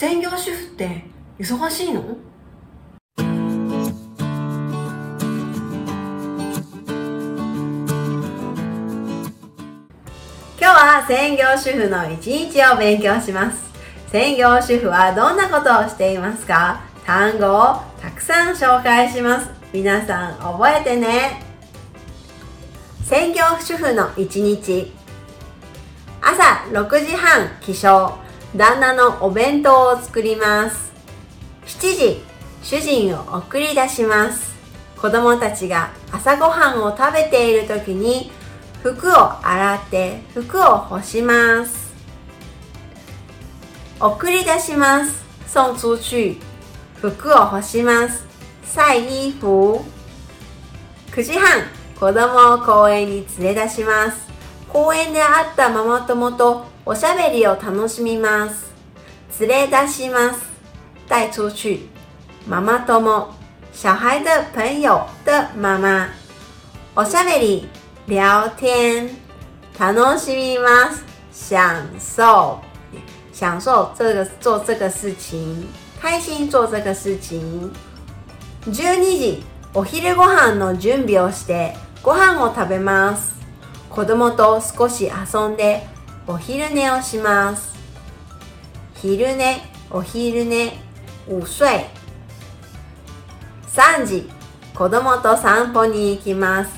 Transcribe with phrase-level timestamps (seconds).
[0.00, 1.02] 専業主婦って
[1.38, 2.00] 忙しいの？
[2.00, 2.16] 今
[10.58, 13.62] 日は専業主婦の一日を勉強します。
[14.10, 16.80] 専業主婦はどんなことをしていますか？
[17.04, 19.50] 単語をたくさん紹介します。
[19.70, 21.42] 皆さん覚えてね。
[23.04, 24.94] 専業主婦の一日。
[26.22, 28.29] 朝6時半起床。
[28.56, 30.92] 旦那のお弁当を作ります。
[31.66, 32.22] 7時
[32.62, 34.54] 主人を送り出します。
[34.96, 38.32] 子供たちが朝ごはんを食べている時に
[38.82, 41.94] 服を洗って服を干します。
[44.00, 45.24] 送り出します。
[45.46, 46.36] 送出去。
[47.00, 48.26] 服を干します。
[48.64, 49.80] 晒衣服。
[51.12, 51.62] 9時半
[51.98, 54.28] 子供を公園に連れ出します。
[54.72, 58.72] 公園で会ったママ友とおしゃべりを楽しみます。
[59.40, 60.40] 連れ出します。
[61.08, 61.88] 带出去。
[62.46, 63.34] ママ友。
[63.72, 66.08] 小孩的朋友的妈妈。
[66.94, 67.68] おしゃべり
[68.06, 69.10] 聊天。
[69.76, 71.02] 楽しみます。
[71.32, 72.60] 享受。
[73.32, 75.66] 享受这个做这个事情。
[76.00, 77.72] 開心做这个事情。
[78.66, 79.42] 12時
[79.74, 83.39] お昼ご飯の準備をしてご飯を食べます。
[83.90, 85.84] 子供と少し遊んで
[86.28, 87.74] お昼寝をします。
[88.94, 89.56] 昼寝
[89.90, 90.78] お昼寝
[91.28, 91.86] 午睡。
[93.66, 94.30] 3時
[94.76, 96.70] 子供と散歩に行きます。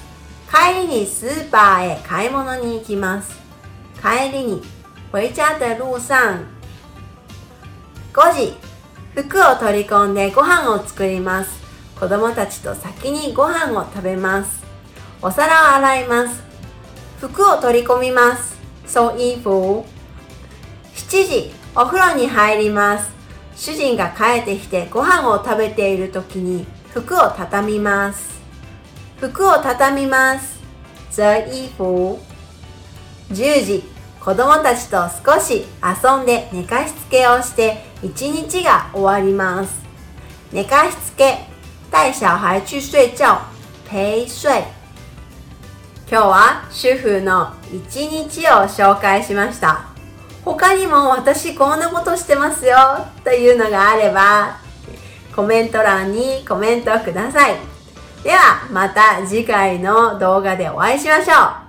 [0.50, 3.38] 帰りにスーパーへ買い物に行きます。
[4.00, 4.62] 帰りに
[5.12, 6.46] 回家的路上。
[8.14, 8.54] 5時
[9.14, 11.60] 服を取り込んでご飯を作ります。
[12.00, 14.64] 子供たちと先にご飯を食べます。
[15.20, 16.51] お皿を洗います。
[17.22, 18.56] 服を取り込みます。
[18.84, 19.84] 收衣服
[20.92, 23.12] 7時お風呂に入ります。
[23.54, 28.42] 主人が帰ってきてご飯を食べている時に服を畳みます。
[29.20, 30.58] 服を畳みます。
[31.16, 32.18] 折衣服
[33.32, 33.84] 10時
[34.18, 39.80] 子供たちと少し遊んで寝かしつけをして一日が終わります。
[40.52, 41.38] 寝かしつけ
[41.88, 43.42] 带小孩去睡觉
[43.88, 44.81] 陪睡。
[46.12, 49.86] 今日は主婦の一日を紹介しました。
[50.44, 52.76] 他にも私こんなことしてますよ。
[53.24, 54.58] というのがあれば
[55.34, 57.54] コメント欄にコメントください。
[58.22, 61.61] ではまた次回の動画でお会いしましょう。